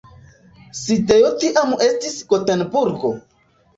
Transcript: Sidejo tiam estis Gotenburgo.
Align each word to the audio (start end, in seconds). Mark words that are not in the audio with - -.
Sidejo 0.77 1.29
tiam 1.43 1.75
estis 1.91 2.17
Gotenburgo. 2.33 3.13